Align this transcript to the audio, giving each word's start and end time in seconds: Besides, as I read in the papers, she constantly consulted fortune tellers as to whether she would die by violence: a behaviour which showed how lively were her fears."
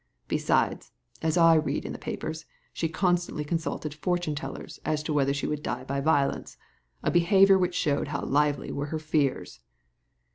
Besides, 0.27 0.91
as 1.21 1.37
I 1.37 1.53
read 1.53 1.85
in 1.85 1.91
the 1.93 1.99
papers, 1.99 2.47
she 2.73 2.89
constantly 2.89 3.43
consulted 3.43 3.93
fortune 3.93 4.33
tellers 4.33 4.79
as 4.83 5.03
to 5.03 5.13
whether 5.13 5.31
she 5.31 5.45
would 5.45 5.61
die 5.61 5.83
by 5.83 6.01
violence: 6.01 6.57
a 7.03 7.11
behaviour 7.11 7.59
which 7.59 7.75
showed 7.75 8.07
how 8.07 8.23
lively 8.25 8.71
were 8.71 8.87
her 8.87 8.97
fears." 8.97 9.59